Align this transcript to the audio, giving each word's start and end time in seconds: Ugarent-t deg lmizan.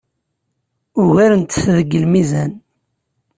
Ugarent-t 1.01 1.67
deg 1.75 1.91
lmizan. 2.03 2.51